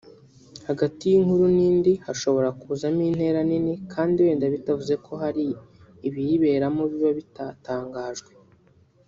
[0.67, 5.43] Hagati y’inkuru n’indi hashobora kuzamo intera nini kandi wenda bitavuze ko hari
[6.07, 8.31] ibiyiberamo biba bitatangajwe